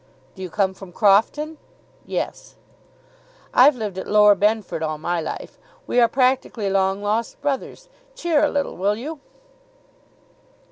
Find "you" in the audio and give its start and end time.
0.41-0.49, 8.95-9.19